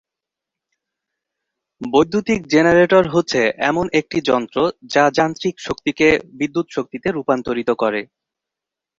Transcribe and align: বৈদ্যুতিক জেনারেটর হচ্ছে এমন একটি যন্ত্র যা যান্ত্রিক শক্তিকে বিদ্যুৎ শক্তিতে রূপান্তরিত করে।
বৈদ্যুতিক 1.81 2.39
জেনারেটর 2.47 3.05
হচ্ছে 3.07 3.39
এমন 3.69 3.85
একটি 3.99 4.17
যন্ত্র 4.29 4.57
যা 4.91 5.03
যান্ত্রিক 5.17 5.55
শক্তিকে 5.59 6.07
বিদ্যুৎ 6.39 6.67
শক্তিতে 6.71 7.07
রূপান্তরিত 7.11 7.69
করে। 7.81 8.01